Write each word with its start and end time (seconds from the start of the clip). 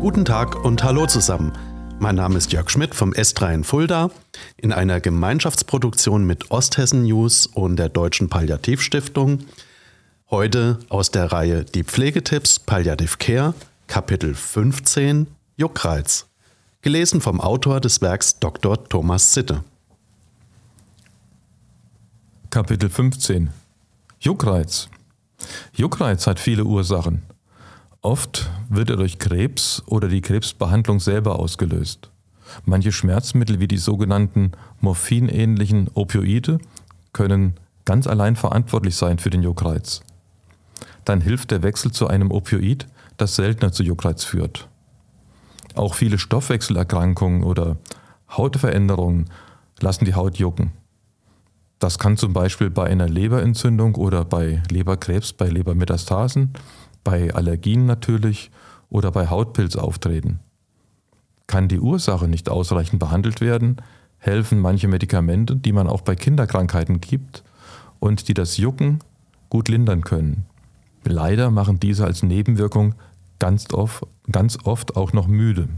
Guten 0.00 0.24
Tag 0.24 0.64
und 0.64 0.82
hallo 0.84 1.06
zusammen. 1.06 1.52
Mein 1.98 2.16
Name 2.16 2.38
ist 2.38 2.52
Jörg 2.52 2.70
Schmidt 2.70 2.94
vom 2.94 3.12
S3 3.12 3.54
in 3.54 3.64
Fulda. 3.64 4.10
In 4.56 4.72
einer 4.72 5.00
Gemeinschaftsproduktion 5.00 6.24
mit 6.24 6.50
Osthessen 6.50 7.04
News 7.04 7.46
und 7.46 7.76
der 7.76 7.88
Deutschen 7.88 8.28
Palliativstiftung. 8.28 9.40
Heute 10.30 10.78
aus 10.88 11.10
der 11.10 11.32
Reihe 11.32 11.64
Die 11.64 11.84
Pflegetipps 11.84 12.58
Palliative 12.58 13.16
Care, 13.18 13.54
Kapitel 13.86 14.34
15 14.34 15.26
Juckreiz. 15.56 16.26
Gelesen 16.82 17.20
vom 17.20 17.40
Autor 17.40 17.80
des 17.80 18.02
Werks 18.02 18.38
Dr. 18.38 18.88
Thomas 18.88 19.34
Sitte. 19.34 19.64
Kapitel 22.50 22.88
15 22.88 23.50
Juckreiz. 24.20 24.88
Juckreiz 25.74 26.26
hat 26.26 26.40
viele 26.40 26.64
Ursachen. 26.64 27.24
Oft 28.00 28.48
wird 28.70 28.88
er 28.88 28.96
durch 28.96 29.18
Krebs 29.18 29.82
oder 29.84 30.08
die 30.08 30.22
Krebsbehandlung 30.22 30.98
selber 30.98 31.38
ausgelöst. 31.38 32.10
Manche 32.64 32.90
Schmerzmittel 32.90 33.60
wie 33.60 33.68
die 33.68 33.76
sogenannten 33.76 34.52
morphinähnlichen 34.80 35.90
Opioide 35.92 36.58
können 37.12 37.52
ganz 37.84 38.06
allein 38.06 38.34
verantwortlich 38.34 38.96
sein 38.96 39.18
für 39.18 39.28
den 39.28 39.42
Juckreiz. 39.42 40.00
Dann 41.04 41.20
hilft 41.20 41.50
der 41.50 41.62
Wechsel 41.62 41.92
zu 41.92 42.06
einem 42.06 42.30
Opioid, 42.30 42.86
das 43.18 43.36
seltener 43.36 43.72
zu 43.72 43.82
Juckreiz 43.82 44.24
führt. 44.24 44.68
Auch 45.74 45.92
viele 45.92 46.16
Stoffwechselerkrankungen 46.18 47.44
oder 47.44 47.76
Hautveränderungen 48.30 49.28
lassen 49.80 50.06
die 50.06 50.14
Haut 50.14 50.38
jucken. 50.38 50.72
Das 51.78 51.98
kann 51.98 52.16
zum 52.16 52.32
Beispiel 52.32 52.70
bei 52.70 52.84
einer 52.84 53.08
Leberentzündung 53.08 53.94
oder 53.94 54.24
bei 54.24 54.62
Leberkrebs, 54.70 55.32
bei 55.32 55.48
Lebermetastasen, 55.48 56.52
bei 57.04 57.32
Allergien 57.32 57.86
natürlich 57.86 58.50
oder 58.90 59.12
bei 59.12 59.28
Hautpilz 59.28 59.76
auftreten. 59.76 60.40
Kann 61.46 61.68
die 61.68 61.80
Ursache 61.80 62.28
nicht 62.28 62.48
ausreichend 62.48 62.98
behandelt 62.98 63.40
werden, 63.40 63.76
helfen 64.18 64.58
manche 64.58 64.88
Medikamente, 64.88 65.56
die 65.56 65.72
man 65.72 65.86
auch 65.86 66.02
bei 66.02 66.16
Kinderkrankheiten 66.16 67.00
gibt 67.00 67.44
und 68.00 68.28
die 68.28 68.34
das 68.34 68.56
Jucken 68.56 68.98
gut 69.48 69.68
lindern 69.68 70.02
können. 70.02 70.46
Leider 71.04 71.50
machen 71.50 71.80
diese 71.80 72.04
als 72.04 72.22
Nebenwirkung 72.22 72.94
ganz 73.38 73.72
oft, 73.72 74.04
ganz 74.30 74.58
oft 74.64 74.96
auch 74.96 75.12
noch 75.12 75.28
müde. 75.28 75.68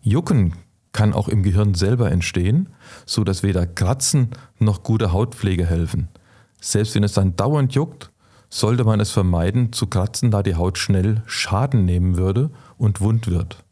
Jucken 0.00 0.54
kann 0.92 1.12
auch 1.12 1.28
im 1.28 1.42
Gehirn 1.42 1.74
selber 1.74 2.10
entstehen, 2.10 2.68
so 3.06 3.24
dass 3.24 3.42
weder 3.42 3.66
Kratzen 3.66 4.30
noch 4.58 4.82
gute 4.82 5.12
Hautpflege 5.12 5.66
helfen. 5.66 6.08
Selbst 6.60 6.94
wenn 6.94 7.04
es 7.04 7.12
dann 7.12 7.36
dauernd 7.36 7.74
juckt, 7.74 8.10
sollte 8.50 8.84
man 8.84 9.00
es 9.00 9.10
vermeiden 9.10 9.72
zu 9.72 9.86
kratzen, 9.86 10.30
da 10.30 10.42
die 10.42 10.54
Haut 10.54 10.78
schnell 10.78 11.22
Schaden 11.26 11.84
nehmen 11.84 12.16
würde 12.16 12.50
und 12.78 13.00
wund 13.00 13.26
wird. 13.26 13.64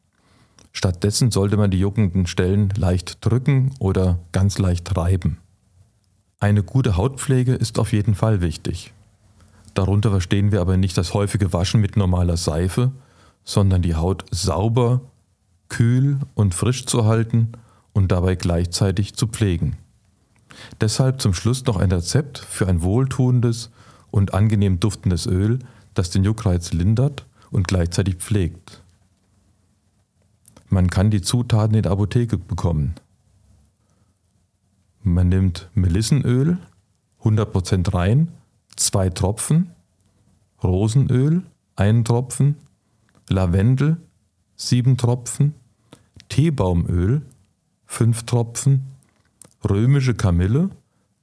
Stattdessen 0.73 1.31
sollte 1.31 1.57
man 1.57 1.71
die 1.71 1.81
juckenden 1.81 2.27
Stellen 2.27 2.69
leicht 2.77 3.25
drücken 3.25 3.75
oder 3.79 4.19
ganz 4.33 4.59
leicht 4.59 4.95
reiben. 4.97 5.39
Eine 6.39 6.63
gute 6.63 6.99
Hautpflege 6.99 7.55
ist 7.55 7.79
auf 7.79 7.93
jeden 7.93 8.15
Fall 8.15 8.43
wichtig. 8.43 8.93
Darunter 9.73 10.11
verstehen 10.11 10.53
wir 10.53 10.61
aber 10.61 10.77
nicht 10.77 10.99
das 10.99 11.15
häufige 11.15 11.53
Waschen 11.55 11.81
mit 11.81 11.97
normaler 11.97 12.37
Seife, 12.37 12.93
sondern 13.45 13.81
die 13.81 13.95
Haut 13.95 14.27
sauber, 14.31 15.01
kühl 15.69 16.19
und 16.35 16.55
frisch 16.55 16.87
zu 16.87 17.05
halten 17.05 17.53
und 17.93 18.13
dabei 18.13 18.35
gleichzeitig 18.35 19.15
zu 19.15 19.27
pflegen. 19.27 19.77
Deshalb 20.81 21.21
zum 21.21 21.35
Schluss 21.35 21.65
noch 21.67 21.77
ein 21.77 21.93
Rezept 21.93 22.39
für 22.39 22.67
ein 22.69 22.83
wohltuendes 22.83 23.71
und 24.11 24.35
angenehm 24.35 24.81
duftendes 24.81 25.27
Öl, 25.27 25.59
das 25.95 26.11
den 26.11 26.25
Juckreiz 26.25 26.73
lindert 26.73 27.27
und 27.51 27.69
gleichzeitig 27.69 28.17
pflegt. 28.17 28.83
Man 30.69 30.89
kann 30.91 31.11
die 31.11 31.23
Zutaten 31.23 31.77
in 31.77 31.83
der 31.83 31.93
Apotheke 31.93 32.39
bekommen. 32.39 32.95
Man 35.03 35.29
nimmt 35.29 35.71
Melissenöl, 35.75 36.59
100% 37.23 37.95
rein, 37.95 38.33
zwei 38.75 39.09
Tropfen, 39.11 39.71
Rosenöl, 40.63 41.43
ein 41.77 42.05
Tropfen, 42.05 42.57
Lavendel, 43.29 43.99
sieben 44.57 44.97
Tropfen, 44.97 45.55
Teebaumöl, 46.29 47.23
fünf 47.85 48.25
Tropfen, 48.25 48.83
römische 49.69 50.15
Kamille, 50.15 50.71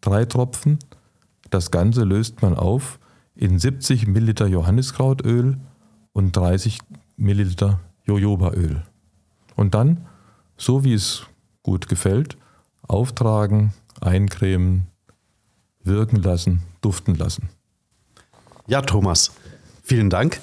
drei 0.02 0.26
Tropfen. 0.26 0.80
Das 1.50 1.72
Ganze 1.72 2.04
löst 2.04 2.42
man 2.42 2.56
auf 2.56 3.00
in 3.36 3.60
70 3.60 4.08
Milliliter 4.08 4.48
Johanniskrautöl 4.48 5.58
und 6.14 6.36
30 6.36 6.80
Milliliter 7.18 7.82
Jojobaöl. 8.06 8.84
Und 9.56 9.74
dann, 9.74 10.06
so 10.58 10.84
wie 10.84 10.94
es 10.94 11.26
gut 11.64 11.88
gefällt, 11.88 12.38
auftragen, 12.88 13.74
eincremen, 14.02 14.88
wirken 15.84 16.22
lassen, 16.22 16.64
duften 16.82 17.16
lassen. 17.16 17.50
Ja, 18.68 18.82
Thomas, 18.82 19.32
vielen 19.84 20.10
Dank. 20.10 20.40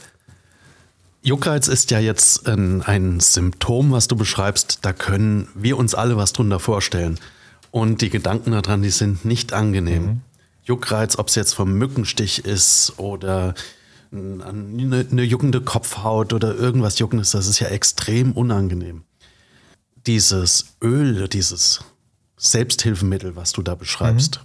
Juckreiz 1.22 1.68
ist 1.68 1.90
ja 1.90 1.98
jetzt 1.98 2.48
ein, 2.48 2.82
ein, 2.82 3.20
Symptom, 3.20 3.92
was 3.92 4.08
du 4.08 4.16
beschreibst. 4.16 4.78
Da 4.82 4.92
können 4.92 5.48
wir 5.54 5.76
uns 5.76 5.94
alle 5.94 6.16
was 6.16 6.32
drunter 6.32 6.58
vorstellen. 6.58 7.18
Und 7.70 8.00
die 8.00 8.10
Gedanken 8.10 8.52
daran, 8.52 8.82
die 8.82 8.90
sind 8.90 9.24
nicht 9.24 9.52
angenehm. 9.52 10.02
Mhm. 10.04 10.20
Juckreiz, 10.64 11.18
ob 11.18 11.28
es 11.28 11.34
jetzt 11.34 11.54
vom 11.54 11.72
Mückenstich 11.74 12.44
ist 12.44 12.94
oder 12.96 13.54
eine, 14.12 15.06
eine 15.10 15.22
juckende 15.22 15.60
Kopfhaut 15.60 16.32
oder 16.32 16.54
irgendwas 16.54 16.98
Juckendes, 16.98 17.30
das 17.30 17.46
ist 17.46 17.60
ja 17.60 17.68
extrem 17.68 18.32
unangenehm. 18.32 19.04
Dieses 20.06 20.76
Öl, 20.82 21.28
dieses 21.28 21.80
Selbsthilfemittel, 22.36 23.36
was 23.36 23.52
du 23.52 23.62
da 23.62 23.74
beschreibst, 23.74 24.40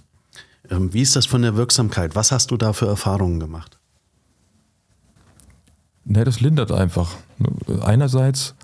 mhm. 0.68 0.92
wie 0.92 1.02
ist 1.02 1.16
das 1.16 1.26
von 1.26 1.42
der 1.42 1.56
Wirksamkeit? 1.56 2.14
Was 2.14 2.32
hast 2.32 2.50
du 2.50 2.56
da 2.56 2.72
für 2.72 2.86
Erfahrungen 2.86 3.40
gemacht? 3.40 3.75
Ne, 6.06 6.22
das 6.22 6.40
lindert 6.40 6.70
einfach. 6.70 7.16
Einerseits, 7.82 8.54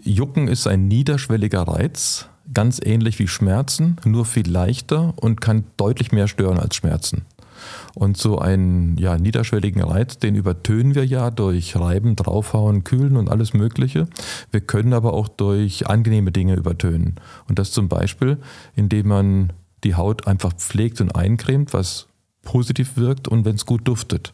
Jucken 0.00 0.46
ist 0.46 0.68
ein 0.68 0.86
niederschwelliger 0.86 1.62
Reiz, 1.62 2.28
ganz 2.54 2.80
ähnlich 2.82 3.18
wie 3.18 3.26
Schmerzen, 3.26 3.96
nur 4.04 4.24
viel 4.24 4.48
leichter 4.48 5.14
und 5.16 5.40
kann 5.40 5.64
deutlich 5.76 6.12
mehr 6.12 6.28
stören 6.28 6.60
als 6.60 6.76
Schmerzen. 6.76 7.22
Und 7.96 8.16
so 8.16 8.38
einen 8.38 8.96
ja, 8.98 9.18
niederschwelligen 9.18 9.82
Reiz, 9.82 10.18
den 10.18 10.36
übertönen 10.36 10.94
wir 10.94 11.04
ja 11.04 11.32
durch 11.32 11.74
Reiben, 11.74 12.14
Draufhauen, 12.14 12.84
Kühlen 12.84 13.16
und 13.16 13.28
alles 13.28 13.52
Mögliche. 13.52 14.06
Wir 14.52 14.60
können 14.60 14.92
aber 14.92 15.14
auch 15.14 15.26
durch 15.26 15.88
angenehme 15.88 16.30
Dinge 16.30 16.54
übertönen. 16.54 17.16
Und 17.48 17.58
das 17.58 17.72
zum 17.72 17.88
Beispiel, 17.88 18.38
indem 18.76 19.08
man 19.08 19.52
die 19.82 19.96
Haut 19.96 20.28
einfach 20.28 20.52
pflegt 20.52 21.00
und 21.00 21.16
eincremt, 21.16 21.72
was 21.72 22.06
positiv 22.42 22.96
wirkt 22.96 23.26
und 23.26 23.44
wenn 23.44 23.56
es 23.56 23.66
gut 23.66 23.88
duftet 23.88 24.32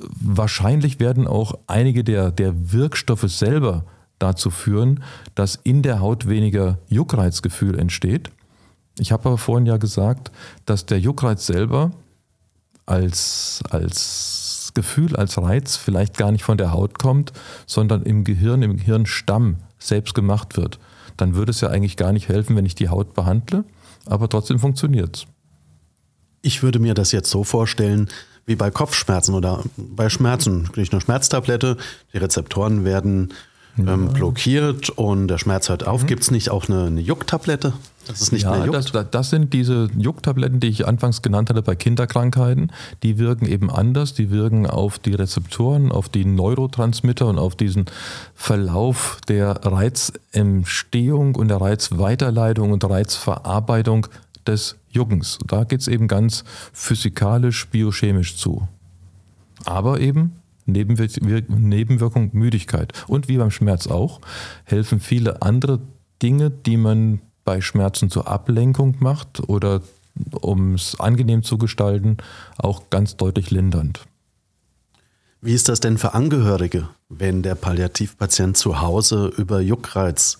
wahrscheinlich 0.00 1.00
werden 1.00 1.26
auch 1.26 1.58
einige 1.66 2.04
der, 2.04 2.30
der 2.30 2.72
Wirkstoffe 2.72 3.28
selber 3.28 3.84
dazu 4.18 4.50
führen, 4.50 5.02
dass 5.34 5.56
in 5.56 5.82
der 5.82 6.00
Haut 6.00 6.28
weniger 6.28 6.78
Juckreizgefühl 6.88 7.78
entsteht. 7.78 8.30
Ich 8.98 9.12
habe 9.12 9.28
aber 9.28 9.38
vorhin 9.38 9.66
ja 9.66 9.76
gesagt, 9.76 10.32
dass 10.66 10.86
der 10.86 10.98
Juckreiz 10.98 11.46
selber 11.46 11.92
als, 12.86 13.62
als 13.70 14.72
Gefühl, 14.74 15.16
als 15.16 15.38
Reiz 15.38 15.76
vielleicht 15.76 16.16
gar 16.16 16.32
nicht 16.32 16.44
von 16.44 16.58
der 16.58 16.72
Haut 16.72 16.98
kommt, 16.98 17.32
sondern 17.66 18.02
im 18.02 18.24
Gehirn, 18.24 18.62
im 18.62 18.76
Gehirnstamm 18.76 19.56
selbst 19.78 20.14
gemacht 20.14 20.56
wird. 20.56 20.78
Dann 21.16 21.34
würde 21.34 21.50
es 21.50 21.60
ja 21.60 21.68
eigentlich 21.68 21.96
gar 21.96 22.12
nicht 22.12 22.28
helfen, 22.28 22.56
wenn 22.56 22.66
ich 22.66 22.74
die 22.74 22.88
Haut 22.88 23.14
behandle, 23.14 23.64
aber 24.06 24.28
trotzdem 24.28 24.58
funktioniert 24.58 25.16
es. 25.16 25.26
Ich 26.42 26.62
würde 26.62 26.78
mir 26.78 26.94
das 26.94 27.12
jetzt 27.12 27.30
so 27.30 27.44
vorstellen, 27.44 28.08
wie 28.48 28.56
bei 28.56 28.70
Kopfschmerzen 28.70 29.34
oder 29.34 29.62
bei 29.76 30.08
Schmerzen. 30.08 30.64
Kriege 30.64 30.82
ich 30.82 30.92
eine 30.92 31.02
Schmerztablette, 31.02 31.76
die 32.12 32.18
Rezeptoren 32.18 32.84
werden 32.84 33.34
ähm, 33.78 34.08
blockiert 34.08 34.90
und 34.90 35.28
der 35.28 35.38
Schmerz 35.38 35.68
hört 35.68 35.86
auf. 35.86 36.02
Mhm. 36.02 36.06
Gibt 36.06 36.22
es 36.22 36.30
nicht 36.30 36.50
auch 36.50 36.68
eine, 36.68 36.86
eine 36.86 37.00
Jucktablette? 37.00 37.74
Das 38.06 38.22
ist 38.22 38.32
nicht 38.32 38.44
ja, 38.44 38.56
mehr 38.56 38.64
juckt? 38.64 38.94
Das, 38.94 39.10
das 39.10 39.30
sind 39.30 39.52
diese 39.52 39.88
Jucktabletten, 39.96 40.60
die 40.60 40.68
ich 40.68 40.88
anfangs 40.88 41.20
genannt 41.20 41.50
hatte 41.50 41.62
bei 41.62 41.76
Kinderkrankheiten. 41.76 42.72
Die 43.02 43.18
wirken 43.18 43.46
eben 43.46 43.70
anders. 43.70 44.14
Die 44.14 44.30
wirken 44.30 44.66
auf 44.66 44.98
die 44.98 45.14
Rezeptoren, 45.14 45.92
auf 45.92 46.08
die 46.08 46.24
Neurotransmitter 46.24 47.26
und 47.26 47.38
auf 47.38 47.54
diesen 47.54 47.84
Verlauf 48.34 49.18
der 49.28 49.60
Reizentstehung 49.62 51.34
und 51.34 51.48
der 51.48 51.60
Reizweiterleitung 51.60 52.72
und 52.72 52.82
Reizverarbeitung 52.82 54.06
des 54.46 54.76
Juckens. 54.90 55.38
Da 55.46 55.64
geht 55.64 55.80
es 55.80 55.88
eben 55.88 56.08
ganz 56.08 56.44
physikalisch, 56.72 57.68
biochemisch 57.68 58.36
zu. 58.36 58.68
Aber 59.64 60.00
eben 60.00 60.32
Nebenwir 60.66 61.08
Nebenwirkung 61.48 62.30
Müdigkeit. 62.32 62.92
Und 63.08 63.28
wie 63.28 63.38
beim 63.38 63.50
Schmerz 63.50 63.86
auch, 63.86 64.20
helfen 64.64 65.00
viele 65.00 65.42
andere 65.42 65.80
Dinge, 66.22 66.50
die 66.50 66.76
man 66.76 67.20
bei 67.44 67.60
Schmerzen 67.60 68.10
zur 68.10 68.28
Ablenkung 68.28 68.96
macht 69.00 69.48
oder 69.48 69.80
um 70.32 70.74
es 70.74 70.98
angenehm 71.00 71.42
zu 71.42 71.58
gestalten, 71.58 72.18
auch 72.58 72.90
ganz 72.90 73.16
deutlich 73.16 73.50
lindernd. 73.50 74.00
Wie 75.40 75.54
ist 75.54 75.68
das 75.68 75.80
denn 75.80 75.98
für 75.98 76.14
Angehörige, 76.14 76.88
wenn 77.08 77.42
der 77.42 77.54
Palliativpatient 77.54 78.56
zu 78.56 78.80
Hause 78.80 79.32
über 79.36 79.60
Juckreiz 79.60 80.38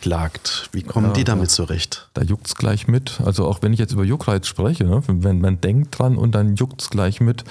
klagt. 0.00 0.68
Wie 0.72 0.82
kommen 0.82 1.08
ja, 1.08 1.12
die 1.12 1.24
damit 1.24 1.50
zurecht? 1.50 2.08
Da 2.14 2.22
juckt 2.22 2.46
es 2.46 2.54
gleich 2.54 2.88
mit. 2.88 3.20
Also 3.24 3.46
auch 3.46 3.62
wenn 3.62 3.72
ich 3.72 3.78
jetzt 3.78 3.92
über 3.92 4.04
Juckreiz 4.04 4.46
spreche, 4.46 4.84
ne, 4.84 5.02
wenn 5.06 5.40
man 5.40 5.60
denkt 5.60 5.98
dran 5.98 6.16
und 6.16 6.34
dann 6.34 6.56
juckt 6.56 6.82
es 6.82 6.90
gleich 6.90 7.20
mit, 7.20 7.44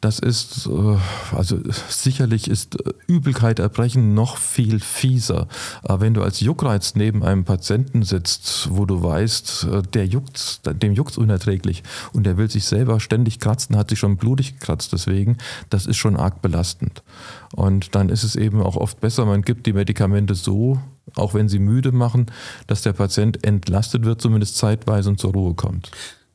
das 0.00 0.18
ist, 0.18 0.66
äh, 0.66 0.96
also 1.36 1.58
sicherlich 1.88 2.48
ist 2.48 2.80
äh, 2.80 2.92
Übelkeit, 3.06 3.58
Erbrechen 3.58 4.14
noch 4.14 4.36
viel 4.36 4.80
fieser. 4.80 5.46
Aber 5.82 6.00
wenn 6.00 6.14
du 6.14 6.22
als 6.22 6.40
Juckreiz 6.40 6.94
neben 6.94 7.22
einem 7.22 7.44
Patienten 7.44 8.02
sitzt, 8.02 8.68
wo 8.70 8.86
du 8.86 9.02
weißt, 9.02 9.68
äh, 9.70 9.82
der 9.82 10.06
juckt, 10.06 10.60
dem 10.82 10.94
juckt 10.94 11.12
es 11.12 11.18
unerträglich 11.18 11.82
und 12.12 12.24
der 12.24 12.36
will 12.36 12.50
sich 12.50 12.64
selber 12.64 13.00
ständig 13.00 13.38
kratzen, 13.38 13.76
hat 13.76 13.90
sich 13.90 13.98
schon 13.98 14.16
blutig 14.16 14.58
gekratzt 14.58 14.92
deswegen, 14.92 15.38
das 15.68 15.86
ist 15.86 15.96
schon 15.96 16.16
arg 16.16 16.42
belastend. 16.42 17.02
Und 17.54 17.94
dann 17.94 18.08
ist 18.08 18.22
es 18.22 18.36
eben 18.36 18.62
auch 18.62 18.76
oft 18.76 19.00
besser, 19.00 19.24
man 19.24 19.42
gibt 19.42 19.66
die 19.66 19.72
Medikamente 19.72 20.34
so, 20.34 20.78
auch 21.16 21.34
wenn 21.34 21.48
sie 21.48 21.58
müde 21.58 21.92
machen, 21.92 22.26
dass 22.66 22.82
der 22.82 22.92
Patient 22.92 23.44
entlastet 23.44 24.04
wird, 24.04 24.22
zumindest 24.22 24.56
zeitweise 24.56 25.10
und 25.10 25.18
zur 25.18 25.32
Ruhe 25.32 25.54
kommt. 25.54 25.90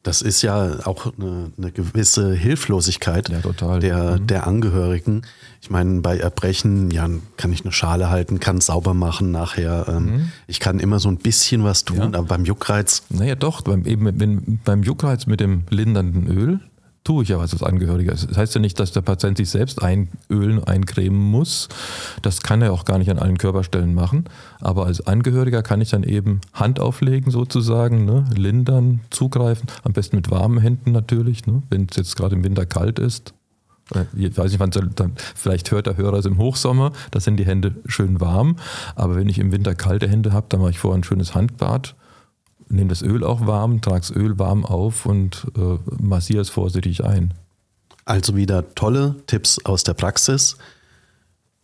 Das 0.06 0.22
ist 0.22 0.44
ja 0.44 0.86
auch 0.86 1.12
eine, 1.18 1.52
eine 1.58 1.72
gewisse 1.72 2.32
Hilflosigkeit 2.36 3.30
ja, 3.30 3.40
der, 3.80 4.20
mhm. 4.20 4.28
der 4.28 4.46
Angehörigen. 4.46 5.24
Ich 5.62 5.72
meine, 5.72 6.02
bei 6.02 6.20
Erbrechen, 6.20 6.92
ja, 6.92 7.10
kann 7.38 7.52
ich 7.52 7.64
eine 7.64 7.72
Schale 7.72 8.12
halten, 8.12 8.40
kann 8.40 8.62
sauber 8.62 8.94
machen 8.94 9.32
nachher. 9.32 9.88
Ähm, 9.90 10.06
mhm. 10.06 10.32
Ich 10.46 10.60
kann 10.60 10.80
immer 10.80 11.00
so 11.00 11.10
ein 11.10 11.18
bisschen 11.18 11.64
was 11.64 11.86
tun, 11.86 11.98
ja. 11.98 12.06
aber 12.06 12.24
beim 12.24 12.46
Juckreiz. 12.46 13.02
Naja, 13.10 13.34
doch, 13.34 13.62
beim, 13.62 13.84
eben, 13.86 14.20
wenn, 14.20 14.60
beim 14.64 14.84
Juckreiz 14.84 15.26
mit 15.26 15.40
dem 15.40 15.64
lindernden 15.72 16.28
Öl, 16.28 16.60
tue 17.06 17.24
ich 17.24 17.30
ja 17.30 17.40
was 17.40 17.54
als 17.54 17.64
Angehöriger. 17.64 18.12
Das 18.12 18.36
heißt 18.36 18.56
ja 18.56 18.60
nicht, 18.60 18.80
dass 18.80 18.92
der 18.92 19.02
Patient 19.02 19.38
sich 19.38 19.50
selbst 19.50 19.82
einölen, 19.82 20.62
eincremen 20.64 21.20
muss. 21.20 21.70
Das 22.24 22.42
kann 22.42 22.62
er 22.62 22.74
auch 22.74 22.84
gar 22.84 22.98
nicht 22.98 23.10
an 23.12 23.20
allen 23.20 23.38
Körperstellen 23.38 23.94
machen. 23.94 24.26
Aber 24.60 24.88
als 24.88 25.06
Angehöriger 25.06 25.62
kann 25.62 25.80
ich 25.82 25.92
dann 25.92 26.04
eben 26.04 26.42
Hand 26.54 26.80
auflegen 26.80 27.32
sozusagen, 27.32 28.06
ne? 28.06 28.26
lindern, 28.36 29.02
zugreifen. 29.12 29.68
Am 29.84 29.94
besten 29.94 30.16
mit 30.18 30.32
warmen 30.32 30.58
Händen 30.58 30.92
natürlich, 30.92 31.46
ne? 31.46 31.62
wenn 31.70 31.88
es 31.90 31.96
jetzt 31.96 32.16
gerade 32.18 32.36
im 32.36 32.44
Winter 32.44 32.66
kalt 32.66 32.98
ist. 32.98 33.36
Äh, 33.94 34.06
ich 34.18 34.36
weiß 34.36 34.52
nicht, 34.52 34.60
wann 34.60 34.72
dann, 34.72 35.14
vielleicht 35.36 35.70
hört 35.70 35.86
der 35.86 35.98
Hörer 35.98 36.18
es 36.18 36.26
im 36.26 36.40
Hochsommer, 36.40 36.92
da 37.12 37.20
sind 37.20 37.38
die 37.38 37.46
Hände 37.46 37.76
schön 37.86 38.20
warm. 38.20 38.56
Aber 38.96 39.16
wenn 39.16 39.30
ich 39.30 39.38
im 39.38 39.52
Winter 39.52 39.76
kalte 39.76 40.10
Hände 40.10 40.34
habe, 40.34 40.48
dann 40.50 40.60
mache 40.60 40.72
ich 40.72 40.80
vorher 40.80 41.00
ein 41.00 41.04
schönes 41.04 41.36
Handbad 41.36 41.96
nehme 42.70 42.90
das 42.90 43.02
Öl 43.02 43.24
auch 43.24 43.46
warm, 43.48 43.82
trage 43.82 44.02
das 44.02 44.12
Öl 44.12 44.38
warm 44.40 44.66
auf 44.66 45.06
und 45.06 45.48
äh, 45.58 45.78
massiere 46.02 46.42
es 46.42 46.50
vorsichtig 46.50 47.04
ein. 47.04 47.34
Also 48.06 48.36
wieder 48.36 48.76
tolle 48.76 49.16
Tipps 49.28 49.64
aus 49.66 49.84
der 49.84 49.94
Praxis. 49.94 50.58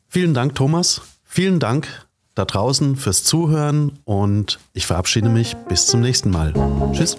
Vielen 0.08 0.34
Dank, 0.34 0.56
Thomas. 0.56 1.02
Vielen 1.24 1.60
Dank 1.60 1.88
da 2.36 2.46
draußen 2.46 2.96
fürs 2.96 3.24
Zuhören 3.24 4.00
und 4.06 4.60
ich 4.74 4.86
verabschiede 4.86 5.30
mich 5.30 5.56
bis 5.68 5.88
zum 5.88 6.02
nächsten 6.02 6.30
Mal. 6.30 6.54
Tschüss. 6.94 7.18